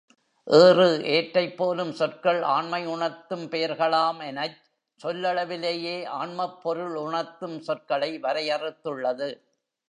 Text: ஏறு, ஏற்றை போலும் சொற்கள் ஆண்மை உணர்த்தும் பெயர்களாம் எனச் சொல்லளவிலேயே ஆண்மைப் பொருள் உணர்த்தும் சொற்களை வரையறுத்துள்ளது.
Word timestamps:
ஏறு, 0.47 1.03
ஏற்றை 1.05 1.51
போலும் 1.51 1.91
சொற்கள் 1.91 2.41
ஆண்மை 2.41 2.85
உணர்த்தும் 2.85 3.43
பெயர்களாம் 3.43 4.25
எனச் 4.25 4.57
சொல்லளவிலேயே 5.01 6.05
ஆண்மைப் 6.05 6.61
பொருள் 6.61 6.95
உணர்த்தும் 6.95 7.59
சொற்களை 7.59 8.19
வரையறுத்துள்ளது. 8.19 9.29